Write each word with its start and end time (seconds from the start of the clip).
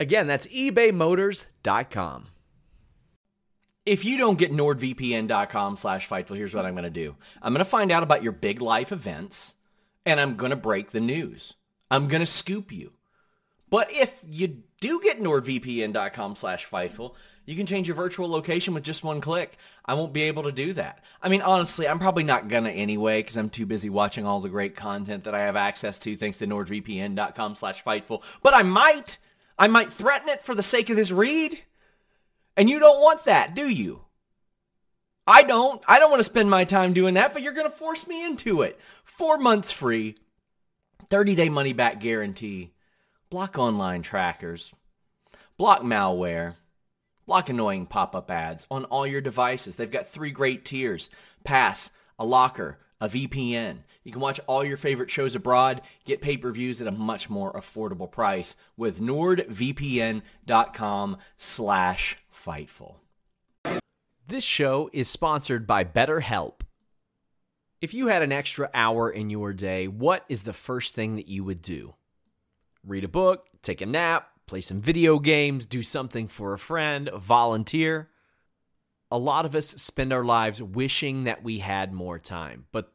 Again, 0.00 0.26
that's 0.26 0.46
ebaymotors.com. 0.46 2.26
If 3.86 4.04
you 4.04 4.18
don't 4.18 4.38
get 4.38 4.52
nordvpn.com 4.52 5.76
slash 5.78 6.08
Fightful, 6.08 6.36
here's 6.36 6.54
what 6.54 6.66
I'm 6.66 6.74
going 6.74 6.84
to 6.84 6.90
do. 6.90 7.16
I'm 7.40 7.54
going 7.54 7.64
to 7.64 7.70
find 7.70 7.90
out 7.90 8.02
about 8.02 8.22
your 8.22 8.32
big 8.32 8.60
life 8.60 8.92
events, 8.92 9.56
and 10.04 10.20
I'm 10.20 10.36
going 10.36 10.50
to 10.50 10.56
break 10.56 10.90
the 10.90 11.00
news. 11.00 11.54
I'm 11.90 12.06
going 12.06 12.20
to 12.20 12.26
scoop 12.26 12.70
you. 12.70 12.92
But 13.70 13.90
if 13.90 14.22
you 14.28 14.62
do 14.80 15.00
get 15.00 15.20
nordvpn.com 15.20 16.36
slash 16.36 16.68
Fightful, 16.68 17.14
you 17.46 17.56
can 17.56 17.64
change 17.64 17.88
your 17.88 17.96
virtual 17.96 18.28
location 18.28 18.74
with 18.74 18.82
just 18.82 19.02
one 19.02 19.22
click. 19.22 19.56
I 19.86 19.94
won't 19.94 20.12
be 20.12 20.24
able 20.24 20.42
to 20.42 20.52
do 20.52 20.74
that. 20.74 21.02
I 21.22 21.30
mean, 21.30 21.40
honestly, 21.40 21.88
I'm 21.88 21.98
probably 21.98 22.24
not 22.24 22.46
to 22.48 22.70
anyway 22.70 23.22
because 23.22 23.38
I'm 23.38 23.48
too 23.48 23.64
busy 23.64 23.88
watching 23.88 24.26
all 24.26 24.40
the 24.40 24.50
great 24.50 24.76
content 24.76 25.24
that 25.24 25.34
I 25.34 25.40
have 25.40 25.56
access 25.56 25.98
to 26.00 26.14
thanks 26.14 26.36
to 26.38 26.46
nordvpn.com 26.46 27.54
slash 27.54 27.82
Fightful. 27.82 28.22
But 28.42 28.52
I 28.52 28.62
might. 28.62 29.16
I 29.58 29.68
might 29.68 29.92
threaten 29.92 30.28
it 30.28 30.42
for 30.42 30.54
the 30.54 30.62
sake 30.62 30.90
of 30.90 30.96
this 30.96 31.10
read. 31.10 31.58
And 32.56 32.68
you 32.68 32.78
don't 32.78 33.00
want 33.00 33.24
that, 33.24 33.54
do 33.54 33.68
you? 33.68 34.02
I 35.26 35.42
don't. 35.42 35.82
I 35.86 35.98
don't 35.98 36.10
want 36.10 36.20
to 36.20 36.24
spend 36.24 36.48
my 36.48 36.64
time 36.64 36.92
doing 36.92 37.14
that, 37.14 37.32
but 37.32 37.42
you're 37.42 37.52
going 37.52 37.70
to 37.70 37.76
force 37.76 38.08
me 38.08 38.24
into 38.24 38.62
it. 38.62 38.80
Four 39.04 39.38
months 39.38 39.70
free, 39.70 40.16
30 41.08 41.34
day 41.34 41.48
money 41.48 41.72
back 41.72 42.00
guarantee, 42.00 42.72
block 43.30 43.58
online 43.58 44.02
trackers, 44.02 44.72
block 45.56 45.82
malware, 45.82 46.54
block 47.26 47.50
annoying 47.50 47.84
pop 47.84 48.16
up 48.16 48.30
ads 48.30 48.66
on 48.70 48.84
all 48.86 49.06
your 49.06 49.20
devices. 49.20 49.76
They've 49.76 49.90
got 49.90 50.06
three 50.06 50.30
great 50.30 50.64
tiers 50.64 51.10
Pass, 51.44 51.90
a 52.18 52.24
locker, 52.24 52.78
a 53.00 53.08
VPN. 53.08 53.78
You 54.08 54.12
can 54.12 54.22
watch 54.22 54.40
all 54.46 54.64
your 54.64 54.78
favorite 54.78 55.10
shows 55.10 55.34
abroad, 55.34 55.82
get 56.06 56.22
pay-per-views 56.22 56.80
at 56.80 56.86
a 56.86 56.90
much 56.90 57.28
more 57.28 57.52
affordable 57.52 58.10
price 58.10 58.56
with 58.74 59.02
nordvpn.com 59.02 60.22
slash 61.36 62.16
Fightful. 62.34 62.94
This 64.26 64.44
show 64.44 64.88
is 64.94 65.10
sponsored 65.10 65.66
by 65.66 65.84
BetterHelp. 65.84 66.62
If 67.82 67.92
you 67.92 68.06
had 68.06 68.22
an 68.22 68.32
extra 68.32 68.70
hour 68.72 69.10
in 69.10 69.28
your 69.28 69.52
day, 69.52 69.88
what 69.88 70.24
is 70.30 70.44
the 70.44 70.54
first 70.54 70.94
thing 70.94 71.16
that 71.16 71.28
you 71.28 71.44
would 71.44 71.60
do? 71.60 71.94
Read 72.82 73.04
a 73.04 73.08
book, 73.08 73.48
take 73.60 73.82
a 73.82 73.86
nap, 73.86 74.30
play 74.46 74.62
some 74.62 74.80
video 74.80 75.18
games, 75.18 75.66
do 75.66 75.82
something 75.82 76.28
for 76.28 76.54
a 76.54 76.58
friend, 76.58 77.10
volunteer. 77.14 78.08
A 79.10 79.18
lot 79.18 79.44
of 79.44 79.54
us 79.54 79.66
spend 79.66 80.14
our 80.14 80.24
lives 80.24 80.62
wishing 80.62 81.24
that 81.24 81.44
we 81.44 81.58
had 81.58 81.92
more 81.92 82.18
time. 82.18 82.64
But 82.72 82.94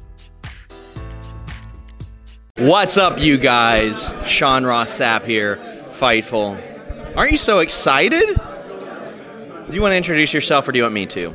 What's 2.61 2.95
up, 2.95 3.19
you 3.19 3.39
guys? 3.39 4.13
Sean 4.27 4.63
Ross 4.63 4.99
Sapp 4.99 5.23
here, 5.23 5.55
Fightful. 5.93 6.61
Aren't 7.17 7.31
you 7.31 7.39
so 7.39 7.57
excited? 7.57 8.39
Do 9.67 9.73
you 9.75 9.81
want 9.81 9.93
to 9.93 9.97
introduce 9.97 10.31
yourself 10.31 10.67
or 10.67 10.71
do 10.71 10.77
you 10.77 10.83
want 10.83 10.93
me 10.93 11.07
to? 11.07 11.33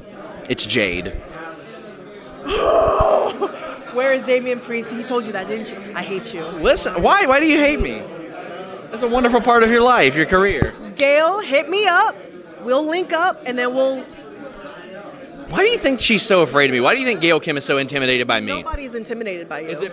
It's 0.49 0.64
Jade. 0.64 1.08
Where 3.93 4.12
is 4.12 4.23
Damian 4.23 4.61
Priest? 4.61 4.93
He 4.93 5.02
told 5.02 5.25
you 5.25 5.32
that, 5.32 5.49
didn't 5.49 5.73
you? 5.73 5.96
I 5.96 6.02
hate 6.05 6.32
you. 6.32 6.44
Listen, 6.44 7.02
why? 7.02 7.26
Why 7.26 7.40
do 7.40 7.49
you 7.49 7.58
hate 7.58 7.81
me? 7.81 8.05
That's 8.93 9.02
a 9.02 9.08
wonderful 9.08 9.40
part 9.40 9.64
of 9.64 9.70
your 9.72 9.82
life, 9.82 10.14
your 10.14 10.26
career. 10.26 10.75
Gail, 10.94 11.40
hit 11.40 11.69
me 11.69 11.88
up. 11.88 12.14
We'll 12.61 12.87
link 12.87 13.12
up 13.12 13.43
and 13.44 13.58
then 13.58 13.75
we'll 13.75 14.00
Why 15.49 15.64
do 15.64 15.70
you 15.72 15.79
think 15.79 15.99
she's 15.99 16.22
so 16.22 16.43
afraid 16.43 16.70
of 16.70 16.75
me? 16.75 16.81
Why 16.81 16.94
do 16.94 17.00
you 17.00 17.06
think 17.06 17.20
Gail 17.20 17.40
Kim 17.40 17.56
is 17.56 17.64
so 17.64 17.79
intimidated 17.79 18.29
by 18.29 18.38
me? 18.38 18.62
Nobody's 18.62 18.94
intimidated 18.94 19.49
by 19.49 19.58
you. 19.62 19.70
Is 19.70 19.82
it? 19.82 19.93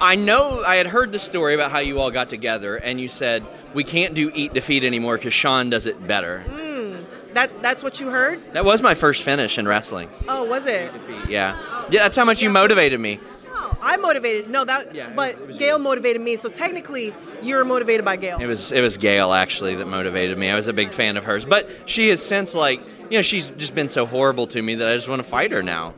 I 0.00 0.14
know 0.16 0.62
I 0.64 0.76
had 0.76 0.86
heard 0.86 1.12
the 1.12 1.18
story 1.18 1.54
about 1.54 1.70
how 1.70 1.78
you 1.78 1.98
all 2.00 2.10
got 2.10 2.28
together, 2.28 2.76
and 2.76 3.00
you 3.00 3.08
said 3.08 3.44
we 3.74 3.82
can't 3.84 4.14
do 4.14 4.30
eat 4.34 4.52
defeat 4.52 4.84
anymore 4.84 5.16
because 5.16 5.32
Sean 5.34 5.70
does 5.70 5.86
it 5.86 6.06
better. 6.06 6.40
Hmm. 6.40 6.94
that 7.34 7.62
that's 7.62 7.82
what 7.82 8.00
you 8.00 8.08
heard? 8.10 8.40
That 8.52 8.64
was 8.64 8.82
my 8.82 8.94
first 8.94 9.22
finish 9.22 9.58
in 9.58 9.66
wrestling. 9.66 10.10
Oh, 10.28 10.44
was 10.44 10.66
it? 10.66 10.92
Yeah, 11.28 11.58
yeah. 11.90 12.02
That's 12.02 12.16
how 12.16 12.24
much 12.24 12.42
you 12.42 12.50
motivated 12.50 13.00
me. 13.00 13.20
Oh, 13.52 13.78
I 13.80 13.96
motivated. 13.96 14.50
No, 14.50 14.64
that. 14.64 14.94
Yeah, 14.94 15.10
but 15.16 15.46
was- 15.46 15.56
Gail 15.56 15.78
motivated 15.78 16.20
me. 16.20 16.36
So 16.36 16.48
technically, 16.50 17.14
you're 17.42 17.64
motivated 17.64 18.04
by 18.04 18.16
Gail. 18.16 18.38
It 18.38 18.46
was 18.46 18.72
it 18.72 18.82
was 18.82 18.96
Gail 18.98 19.32
actually 19.32 19.76
that 19.76 19.86
motivated 19.86 20.36
me. 20.36 20.50
I 20.50 20.54
was 20.56 20.66
a 20.66 20.72
big 20.74 20.92
fan 20.92 21.16
of 21.16 21.24
hers, 21.24 21.44
but 21.46 21.68
she 21.86 22.08
has 22.08 22.22
since 22.22 22.54
like 22.54 22.80
you 23.10 23.16
know 23.18 23.22
she's 23.22 23.48
just 23.50 23.74
been 23.74 23.88
so 23.88 24.04
horrible 24.04 24.46
to 24.48 24.60
me 24.60 24.74
that 24.76 24.88
I 24.88 24.94
just 24.94 25.08
want 25.08 25.22
to 25.22 25.28
fight 25.28 25.52
her 25.52 25.62
now. 25.62 25.94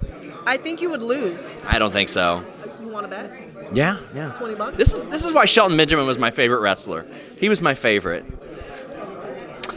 I 0.47 0.57
think 0.57 0.81
you 0.81 0.89
would 0.91 1.03
lose. 1.03 1.63
I 1.67 1.79
don't 1.79 1.91
think 1.93 2.09
so. 2.09 2.45
Want 2.99 3.13
to 3.13 3.17
bet? 3.17 3.73
Yeah, 3.73 4.01
yeah. 4.13 4.33
20 4.39 4.57
bucks? 4.57 4.77
This 4.77 4.93
is 4.93 5.07
this 5.07 5.25
is 5.25 5.33
why 5.33 5.45
Shelton 5.45 5.77
Benjamin 5.77 6.05
was 6.05 6.19
my 6.19 6.33
favorite 6.33 6.59
wrestler. 6.59 7.07
He 7.39 7.49
was 7.49 7.63
my 7.63 7.75
favorite. 7.75 8.25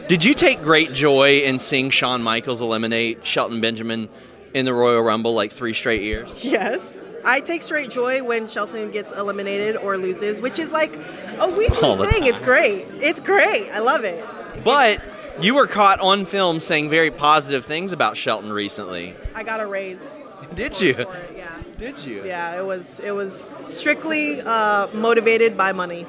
Did 0.07 0.25
you 0.25 0.33
take 0.33 0.63
great 0.63 0.91
joy 0.91 1.41
in 1.41 1.59
seeing 1.59 1.91
Shawn 1.91 2.23
Michaels 2.23 2.61
eliminate 2.61 3.23
Shelton 3.23 3.61
Benjamin 3.61 4.09
in 4.55 4.65
the 4.65 4.73
Royal 4.73 5.03
Rumble 5.03 5.35
like 5.35 5.51
three 5.51 5.75
straight 5.75 6.01
years? 6.01 6.43
Yes. 6.43 6.99
I 7.23 7.41
take 7.41 7.61
straight 7.61 7.91
joy 7.91 8.23
when 8.23 8.47
Shelton 8.47 8.89
gets 8.89 9.15
eliminated 9.15 9.77
or 9.77 9.99
loses, 9.99 10.41
which 10.41 10.57
is 10.57 10.71
like 10.71 10.95
a 11.37 11.47
weekly 11.47 12.07
thing. 12.07 12.25
It's 12.25 12.39
great. 12.39 12.87
It's 12.93 13.19
great. 13.19 13.69
I 13.71 13.81
love 13.81 14.03
it. 14.03 14.25
But 14.63 14.99
you 15.39 15.53
were 15.53 15.67
caught 15.67 15.99
on 15.99 16.25
film 16.25 16.59
saying 16.59 16.89
very 16.89 17.11
positive 17.11 17.65
things 17.65 17.91
about 17.91 18.17
Shelton 18.17 18.51
recently. 18.51 19.13
I 19.35 19.43
got 19.43 19.59
a 19.59 19.67
raise. 19.67 20.17
Did 20.55 20.81
you? 20.81 20.95
it, 20.95 21.07
Yeah. 21.35 21.40
Did 21.81 22.05
you? 22.05 22.23
Yeah, 22.23 22.59
it 22.59 22.63
was 22.63 22.99
it 22.99 23.09
was 23.09 23.55
strictly 23.67 24.39
uh, 24.39 24.85
motivated 24.93 25.57
by 25.57 25.71
money. 25.71 26.05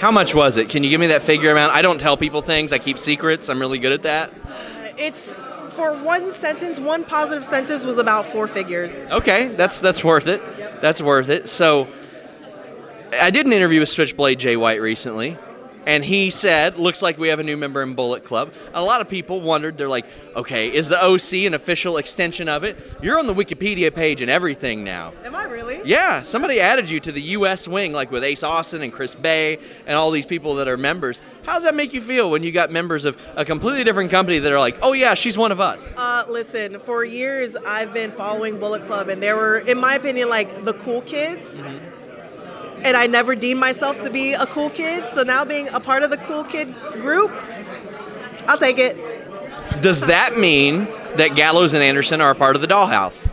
How 0.00 0.10
much 0.10 0.34
was 0.34 0.56
it? 0.56 0.68
Can 0.68 0.82
you 0.82 0.90
give 0.90 1.00
me 1.00 1.06
that 1.06 1.22
figure 1.22 1.52
amount? 1.52 1.72
I 1.72 1.82
don't 1.82 2.00
tell 2.00 2.16
people 2.16 2.42
things. 2.42 2.72
I 2.72 2.78
keep 2.78 2.98
secrets. 2.98 3.48
I'm 3.48 3.60
really 3.60 3.78
good 3.78 3.92
at 3.92 4.02
that. 4.02 4.32
It's 4.98 5.38
for 5.68 5.92
one 6.02 6.28
sentence, 6.28 6.80
one 6.80 7.04
positive 7.04 7.44
sentence 7.44 7.84
was 7.84 7.98
about 7.98 8.26
four 8.26 8.48
figures. 8.48 9.08
Okay, 9.08 9.46
that's 9.46 9.78
that's 9.78 10.02
worth 10.02 10.26
it. 10.26 10.42
That's 10.80 11.00
worth 11.00 11.28
it. 11.28 11.48
So, 11.48 11.86
I 13.12 13.30
did 13.30 13.46
an 13.46 13.52
interview 13.52 13.78
with 13.78 13.90
Switchblade 13.90 14.40
Jay 14.40 14.56
White 14.56 14.80
recently, 14.80 15.38
and 15.88 16.04
he 16.04 16.28
said, 16.28 16.78
"Looks 16.78 17.00
like 17.00 17.16
we 17.18 17.28
have 17.28 17.40
a 17.40 17.42
new 17.42 17.56
member 17.56 17.82
in 17.82 17.94
Bullet 17.94 18.22
Club." 18.22 18.52
A 18.74 18.82
lot 18.82 19.00
of 19.00 19.08
people 19.08 19.40
wondered. 19.40 19.78
They're 19.78 19.88
like, 19.88 20.04
"Okay, 20.36 20.68
is 20.72 20.88
the 20.88 21.02
OC 21.02 21.46
an 21.46 21.54
official 21.54 21.96
extension 21.96 22.46
of 22.48 22.62
it?" 22.62 22.78
You're 23.02 23.18
on 23.18 23.26
the 23.26 23.34
Wikipedia 23.34 23.92
page 23.92 24.20
and 24.20 24.30
everything 24.30 24.84
now. 24.84 25.14
Am 25.24 25.34
I 25.34 25.44
really? 25.44 25.80
Yeah, 25.86 26.20
somebody 26.22 26.60
added 26.60 26.90
you 26.90 27.00
to 27.00 27.10
the 27.10 27.22
U.S. 27.38 27.66
wing, 27.66 27.94
like 27.94 28.12
with 28.12 28.22
Ace 28.22 28.42
Austin 28.42 28.82
and 28.82 28.92
Chris 28.92 29.14
Bey 29.14 29.58
and 29.86 29.96
all 29.96 30.10
these 30.10 30.26
people 30.26 30.56
that 30.56 30.68
are 30.68 30.76
members. 30.76 31.22
How 31.46 31.54
does 31.54 31.64
that 31.64 31.74
make 31.74 31.94
you 31.94 32.02
feel 32.02 32.30
when 32.30 32.42
you 32.42 32.52
got 32.52 32.70
members 32.70 33.06
of 33.06 33.16
a 33.34 33.44
completely 33.46 33.82
different 33.82 34.10
company 34.10 34.38
that 34.40 34.52
are 34.52 34.60
like, 34.60 34.76
"Oh 34.82 34.92
yeah, 34.92 35.14
she's 35.14 35.38
one 35.38 35.52
of 35.52 35.60
us"? 35.60 35.82
Uh, 35.96 36.24
listen, 36.28 36.78
for 36.78 37.02
years 37.02 37.56
I've 37.56 37.94
been 37.94 38.10
following 38.10 38.58
Bullet 38.58 38.84
Club, 38.84 39.08
and 39.08 39.22
there 39.22 39.36
were, 39.36 39.58
in 39.58 39.80
my 39.80 39.94
opinion, 39.94 40.28
like 40.28 40.64
the 40.66 40.74
cool 40.74 41.00
kids. 41.00 41.62
And 42.84 42.96
I 42.96 43.06
never 43.06 43.34
deemed 43.34 43.60
myself 43.60 44.00
to 44.02 44.10
be 44.10 44.32
a 44.34 44.46
cool 44.46 44.70
kid. 44.70 45.10
So 45.10 45.22
now 45.22 45.44
being 45.44 45.68
a 45.68 45.80
part 45.80 46.02
of 46.02 46.10
the 46.10 46.16
cool 46.18 46.44
kid 46.44 46.74
group, 46.94 47.30
I'll 48.46 48.58
take 48.58 48.78
it. 48.78 48.96
Does 49.82 50.00
that 50.02 50.38
mean 50.38 50.88
that 51.16 51.34
Gallows 51.34 51.74
and 51.74 51.82
Anderson 51.82 52.20
are 52.20 52.30
a 52.30 52.34
part 52.34 52.56
of 52.56 52.62
the 52.62 52.68
Dollhouse? 52.68 53.28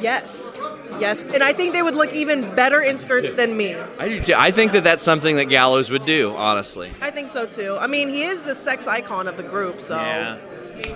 Yes. 0.00 0.60
Yes. 0.98 1.22
And 1.22 1.42
I 1.42 1.52
think 1.52 1.72
they 1.72 1.82
would 1.82 1.94
look 1.94 2.12
even 2.12 2.42
better 2.54 2.80
in 2.80 2.96
skirts 2.96 3.32
than 3.32 3.56
me. 3.56 3.74
I 3.98 4.08
do 4.08 4.20
too. 4.20 4.34
I 4.36 4.50
think 4.50 4.72
that 4.72 4.84
that's 4.84 5.02
something 5.02 5.36
that 5.36 5.46
Gallows 5.46 5.90
would 5.90 6.04
do, 6.04 6.34
honestly. 6.34 6.92
I 7.00 7.10
think 7.10 7.28
so 7.28 7.46
too. 7.46 7.76
I 7.80 7.86
mean, 7.86 8.08
he 8.08 8.22
is 8.22 8.44
the 8.44 8.54
sex 8.54 8.86
icon 8.86 9.26
of 9.28 9.36
the 9.36 9.42
group, 9.42 9.80
so. 9.80 10.38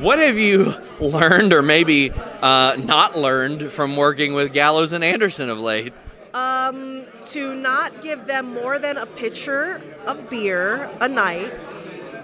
What 0.00 0.18
have 0.18 0.38
you 0.38 0.74
learned, 1.00 1.52
or 1.52 1.62
maybe 1.62 2.10
uh, 2.42 2.76
not 2.82 3.16
learned, 3.16 3.70
from 3.70 3.96
working 3.96 4.34
with 4.34 4.52
Gallows 4.52 4.92
and 4.92 5.04
Anderson 5.04 5.48
of 5.50 5.60
late? 5.60 5.92
To 7.32 7.56
not 7.56 8.02
give 8.02 8.26
them 8.26 8.54
more 8.54 8.78
than 8.78 8.96
a 8.96 9.06
pitcher 9.06 9.82
of 10.06 10.30
beer 10.30 10.88
a 11.00 11.08
night, 11.08 11.74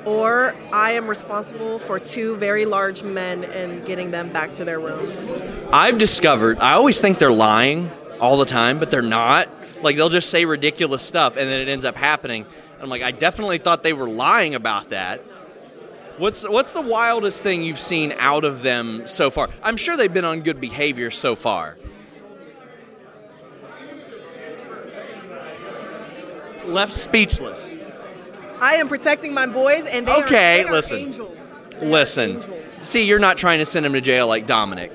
or 0.04 0.54
I 0.72 0.92
am 0.92 1.08
responsible 1.08 1.78
for 1.80 1.98
two 1.98 2.36
very 2.36 2.64
large 2.64 3.02
men 3.02 3.44
and 3.44 3.84
getting 3.84 4.12
them 4.12 4.30
back 4.30 4.54
to 4.56 4.64
their 4.64 4.78
rooms. 4.78 5.26
I've 5.72 5.98
discovered, 5.98 6.58
I 6.60 6.74
always 6.74 7.00
think 7.00 7.18
they're 7.18 7.32
lying 7.32 7.90
all 8.20 8.36
the 8.36 8.44
time, 8.44 8.78
but 8.78 8.90
they're 8.90 9.02
not. 9.02 9.48
Like, 9.82 9.96
they'll 9.96 10.10
just 10.10 10.30
say 10.30 10.44
ridiculous 10.44 11.02
stuff, 11.02 11.36
and 11.36 11.48
then 11.48 11.60
it 11.60 11.68
ends 11.68 11.84
up 11.84 11.96
happening. 11.96 12.44
I'm 12.80 12.88
like, 12.88 13.02
I 13.02 13.10
definitely 13.10 13.58
thought 13.58 13.82
they 13.82 13.94
were 13.94 14.08
lying 14.08 14.54
about 14.54 14.90
that. 14.90 15.20
What's 16.18 16.46
what's 16.46 16.72
the 16.72 16.82
wildest 16.82 17.42
thing 17.42 17.62
you've 17.62 17.80
seen 17.80 18.12
out 18.18 18.44
of 18.44 18.62
them 18.62 19.08
so 19.08 19.30
far? 19.30 19.48
I'm 19.62 19.78
sure 19.78 19.96
they've 19.96 20.12
been 20.12 20.26
on 20.26 20.42
good 20.42 20.60
behavior 20.60 21.10
so 21.10 21.34
far. 21.34 21.78
Left 26.70 26.92
speechless. 26.92 27.74
I 28.60 28.74
am 28.74 28.88
protecting 28.88 29.32
my 29.34 29.46
boys, 29.46 29.86
and 29.86 30.06
they 30.06 30.12
Okay, 30.24 30.60
are, 30.60 30.64
they 30.64 30.68
are 30.68 30.72
listen. 30.72 30.98
angels. 30.98 31.38
They 31.70 31.76
are 31.86 31.90
Listen. 31.90 32.30
angels. 32.42 32.56
See, 32.82 33.04
you're 33.04 33.18
not 33.18 33.36
trying 33.36 33.58
to 33.58 33.66
send 33.66 33.84
him 33.86 33.92
to 33.94 34.00
jail 34.00 34.26
like 34.26 34.46
Dominic. 34.46 34.92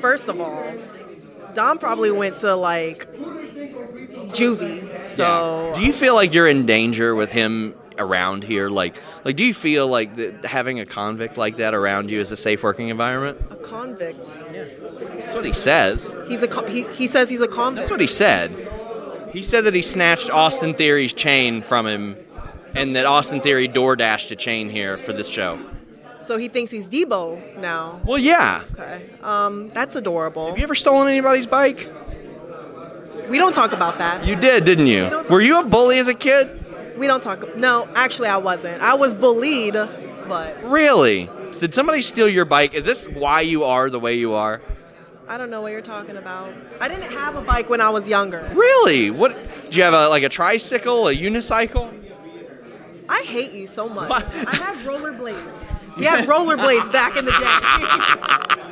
First 0.00 0.28
of 0.28 0.40
all, 0.40 0.64
Dom 1.54 1.78
probably 1.78 2.10
went 2.10 2.36
to 2.38 2.54
like 2.54 3.06
juvie. 4.32 5.04
So 5.06 5.72
do 5.74 5.80
you 5.84 5.92
feel 5.92 6.14
like 6.14 6.34
you're 6.34 6.48
in 6.48 6.66
danger 6.66 7.14
with 7.14 7.30
him 7.32 7.74
around 7.98 8.44
here? 8.44 8.68
Like, 8.68 8.96
like, 9.24 9.36
do 9.36 9.44
you 9.44 9.54
feel 9.54 9.88
like 9.88 10.16
that 10.16 10.44
having 10.44 10.80
a 10.80 10.86
convict 10.86 11.36
like 11.36 11.56
that 11.56 11.74
around 11.74 12.10
you 12.10 12.20
is 12.20 12.30
a 12.30 12.36
safe 12.36 12.62
working 12.62 12.88
environment? 12.90 13.40
a 13.50 13.56
convict. 13.56 14.44
Yeah, 14.52 14.64
That's 15.24 15.34
what 15.34 15.44
he 15.44 15.52
says. 15.52 16.14
He's 16.28 16.42
a 16.42 16.48
con- 16.48 16.68
he, 16.68 16.84
he 16.88 17.06
says 17.06 17.28
he's 17.28 17.40
a 17.40 17.48
convict. 17.48 17.76
That's 17.80 17.90
what 17.90 18.00
he 18.00 18.06
said. 18.06 18.67
He 19.32 19.42
said 19.42 19.64
that 19.64 19.74
he 19.74 19.82
snatched 19.82 20.30
Austin 20.30 20.74
Theory's 20.74 21.12
chain 21.12 21.62
from 21.62 21.86
him, 21.86 22.16
and 22.74 22.96
that 22.96 23.06
Austin 23.06 23.40
Theory 23.40 23.68
door 23.68 23.96
dashed 23.96 24.30
a 24.30 24.36
chain 24.36 24.68
here 24.70 24.96
for 24.96 25.12
this 25.12 25.28
show. 25.28 25.58
So 26.20 26.36
he 26.36 26.48
thinks 26.48 26.70
he's 26.70 26.86
Debo 26.88 27.58
now. 27.58 28.00
Well, 28.04 28.18
yeah. 28.18 28.62
Okay. 28.72 29.02
Um, 29.22 29.68
that's 29.70 29.94
adorable. 29.96 30.48
Have 30.48 30.58
you 30.58 30.64
ever 30.64 30.74
stolen 30.74 31.08
anybody's 31.08 31.46
bike? 31.46 31.90
We 33.28 33.38
don't 33.38 33.54
talk 33.54 33.72
about 33.72 33.98
that. 33.98 34.24
You 34.26 34.36
did, 34.36 34.64
didn't 34.64 34.86
you? 34.86 35.08
don't- 35.10 35.28
Were 35.30 35.40
you 35.40 35.60
a 35.60 35.64
bully 35.64 35.98
as 35.98 36.08
a 36.08 36.14
kid? 36.14 36.64
We 36.98 37.06
don't 37.06 37.22
talk. 37.22 37.56
No, 37.56 37.88
actually, 37.94 38.28
I 38.28 38.38
wasn't. 38.38 38.82
I 38.82 38.94
was 38.94 39.14
bullied, 39.14 39.74
but 40.26 40.56
Really? 40.64 41.30
Did 41.58 41.72
somebody 41.74 42.02
steal 42.02 42.28
your 42.28 42.44
bike? 42.44 42.74
Is 42.74 42.84
this 42.84 43.06
why 43.08 43.40
you 43.42 43.64
are 43.64 43.88
the 43.90 43.98
way 44.00 44.14
you 44.14 44.34
are? 44.34 44.60
I 45.28 45.36
don't 45.36 45.50
know 45.50 45.60
what 45.60 45.72
you're 45.72 45.82
talking 45.82 46.16
about. 46.16 46.52
I 46.80 46.88
didn't 46.88 47.10
have 47.12 47.36
a 47.36 47.42
bike 47.42 47.68
when 47.68 47.80
I 47.80 47.90
was 47.90 48.08
younger. 48.08 48.48
Really? 48.54 49.10
What? 49.10 49.36
Do 49.70 49.76
you 49.76 49.84
have 49.84 49.94
a 49.94 50.08
like 50.08 50.22
a 50.22 50.28
tricycle, 50.28 51.08
a 51.08 51.14
unicycle? 51.14 51.92
I 53.10 53.22
hate 53.26 53.52
you 53.52 53.66
so 53.66 53.88
much. 53.88 54.08
What? 54.10 54.24
I 54.46 54.54
had 54.56 54.76
rollerblades. 54.86 55.96
We 55.96 56.04
had 56.04 56.26
rollerblades 56.26 56.90
back 56.92 57.16
in 57.16 57.24
the 57.24 57.32
day. 57.32 58.54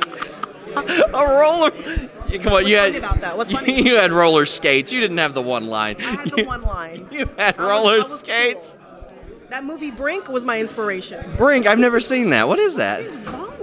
A 0.77 1.11
roller? 1.11 1.71
Come 1.71 2.53
on, 2.53 2.67
you 2.67 2.75
funny 2.77 2.93
had 2.93 2.95
about 2.97 3.21
that? 3.21 3.35
What's 3.35 3.51
funny? 3.51 3.81
You 3.87 3.95
had 3.95 4.11
roller 4.11 4.45
skates. 4.45 4.91
You 4.93 4.99
didn't 4.99 5.17
have 5.17 5.33
the 5.33 5.41
one 5.41 5.65
line. 5.67 5.95
I 5.99 6.01
had 6.03 6.29
the 6.29 6.43
one 6.43 6.61
line. 6.61 7.07
You 7.09 7.27
had 7.35 7.59
I 7.59 7.67
roller 7.67 7.97
was 7.97 8.07
cool. 8.09 8.17
skates. 8.17 8.77
That 9.49 9.63
movie 9.65 9.89
Brink 9.89 10.29
was 10.29 10.45
my 10.45 10.59
inspiration. 10.59 11.35
Brink, 11.35 11.65
I've 11.65 11.79
never 11.79 11.99
seen 11.99 12.29
that. 12.29 12.47
What 12.47 12.59
is 12.59 12.75
that? 12.75 13.01
What 13.01 13.07
is 13.07 13.15
you? 13.15 13.56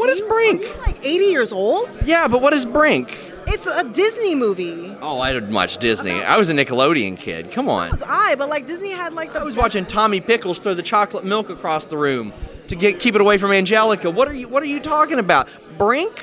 What 0.00 0.06
Do 0.06 0.12
is 0.12 0.18
you- 0.20 0.28
Brink? 0.28 0.60
Are 0.62 0.64
you 0.64 0.74
like 0.86 0.98
80 1.06 1.24
years 1.26 1.52
old? 1.52 1.88
Yeah, 2.06 2.26
but 2.26 2.40
what 2.40 2.52
is 2.54 2.64
Brink? 2.64 3.18
It's 3.46 3.66
a 3.66 3.84
Disney 3.84 4.34
movie. 4.34 4.96
Oh, 5.02 5.20
I 5.20 5.32
didn't 5.32 5.52
watch 5.52 5.76
Disney. 5.78 6.22
I 6.22 6.36
was 6.36 6.48
a 6.50 6.54
Nickelodeon 6.54 7.16
kid. 7.18 7.50
Come 7.50 7.68
on. 7.68 7.90
Was 7.90 8.02
I? 8.06 8.34
But 8.36 8.48
like 8.48 8.66
Disney 8.66 8.90
had 8.92 9.12
like 9.14 9.32
the. 9.32 9.40
I 9.40 9.42
was 9.44 9.56
watching 9.56 9.84
Tommy 9.84 10.20
Pickles 10.20 10.58
throw 10.58 10.72
the 10.72 10.82
chocolate 10.82 11.24
milk 11.24 11.50
across 11.50 11.84
the 11.84 11.96
room 11.96 12.32
to 12.68 12.76
get 12.76 12.98
keep 13.00 13.14
it 13.14 13.20
away 13.20 13.38
from 13.38 13.50
Angelica. 13.52 14.10
What 14.10 14.28
are 14.28 14.34
you 14.34 14.46
What 14.48 14.62
are 14.62 14.66
you 14.66 14.78
talking 14.80 15.18
about? 15.18 15.48
Brink? 15.78 16.22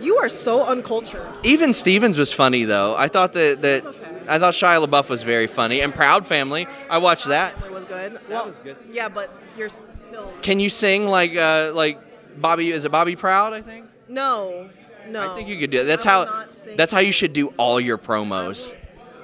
You 0.00 0.16
are 0.16 0.28
so 0.28 0.64
uncultured. 0.66 1.26
Even 1.44 1.72
Stevens 1.72 2.16
was 2.18 2.32
funny 2.32 2.64
though. 2.64 2.96
I 2.96 3.08
thought 3.08 3.32
that 3.34 3.62
that 3.62 3.84
okay. 3.84 3.98
I 4.28 4.38
thought 4.38 4.54
Shia 4.54 4.84
LaBeouf 4.84 5.10
was 5.10 5.22
very 5.24 5.46
funny 5.46 5.80
and 5.80 5.94
Proud 5.94 6.26
Family. 6.26 6.66
I 6.90 6.98
watched 6.98 7.26
that. 7.26 7.54
It 7.64 7.70
was 7.70 7.84
good. 7.84 8.18
Well, 8.28 8.46
was 8.46 8.58
good. 8.60 8.76
Yeah, 8.90 9.08
but 9.08 9.30
you're 9.58 9.68
still. 9.68 10.32
Can 10.42 10.58
you 10.58 10.70
sing 10.70 11.06
like 11.06 11.36
uh 11.36 11.72
like 11.74 12.00
Bobby? 12.40 12.70
Is 12.70 12.84
it 12.84 12.92
Bobby 12.92 13.16
Proud? 13.16 13.52
I 13.52 13.60
think. 13.62 13.86
No, 14.08 14.68
no. 15.08 15.32
I 15.32 15.34
think 15.36 15.48
you 15.48 15.58
could 15.58 15.70
do 15.70 15.80
it. 15.80 15.84
That's 15.84 16.06
I 16.06 16.10
how. 16.10 16.44
That's 16.76 16.92
how 16.92 17.00
you 17.00 17.12
should 17.12 17.32
do 17.32 17.48
all 17.58 17.80
your 17.80 17.98
promos. 17.98 18.74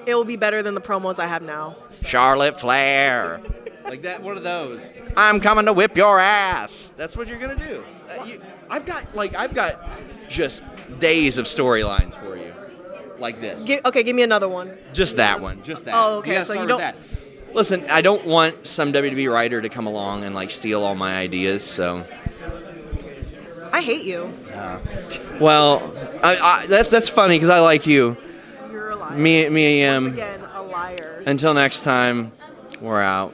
It 0.05 0.15
will 0.15 0.25
be 0.25 0.37
better 0.37 0.61
than 0.61 0.73
the 0.73 0.81
promos 0.81 1.19
I 1.19 1.27
have 1.27 1.41
now. 1.41 1.75
Charlotte 2.03 2.59
Flair. 2.59 3.41
like 3.85 4.01
that. 4.03 4.21
One 4.23 4.37
of 4.37 4.43
those. 4.43 4.91
I'm 5.17 5.39
coming 5.39 5.65
to 5.65 5.73
whip 5.73 5.97
your 5.97 6.19
ass. 6.19 6.91
That's 6.97 7.15
what 7.17 7.27
you're 7.27 7.39
gonna 7.39 7.55
do. 7.55 7.83
Uh, 8.09 8.23
you- 8.25 8.41
I've 8.69 8.85
got 8.85 9.15
like 9.15 9.35
I've 9.35 9.53
got 9.53 9.83
just 10.29 10.63
days 10.99 11.37
of 11.39 11.45
storylines 11.45 12.13
for 12.19 12.37
you, 12.37 12.53
like 13.17 13.41
this. 13.41 13.63
Gi- 13.65 13.81
okay, 13.85 14.03
give 14.03 14.15
me 14.15 14.21
another 14.23 14.47
one. 14.47 14.77
Just 14.93 15.17
that 15.17 15.41
one. 15.41 15.63
Just 15.63 15.85
that. 15.85 15.93
Oh, 15.95 16.19
okay, 16.19 16.33
gotta 16.35 16.45
so 16.45 16.53
you 16.53 16.67
don't- 16.67 16.77
That. 16.79 16.95
Listen, 17.53 17.83
I 17.89 18.01
don't 18.01 18.25
want 18.27 18.67
some 18.67 18.93
WWE 18.93 19.31
writer 19.33 19.59
to 19.59 19.69
come 19.69 19.87
along 19.87 20.23
and 20.23 20.35
like 20.35 20.51
steal 20.51 20.83
all 20.83 20.93
my 20.93 21.17
ideas. 21.17 21.63
So, 21.63 22.05
I 23.79 23.81
hate 23.81 24.03
you. 24.03 24.29
well, 25.39 25.95
I, 26.21 26.35
I, 26.35 26.65
that's 26.67 26.89
that's 26.89 27.07
funny 27.07 27.35
because 27.35 27.49
I 27.49 27.59
like 27.59 27.87
you. 27.87 28.17
You're 28.69 28.89
a 28.89 28.95
liar. 28.97 29.17
Me, 29.17 29.47
me, 29.47 29.85
um. 29.85 30.07
Again, 30.07 30.41
a 30.53 30.61
liar. 30.61 31.23
Until 31.25 31.53
next 31.53 31.83
time, 31.83 32.33
we're 32.81 33.01
out. 33.01 33.33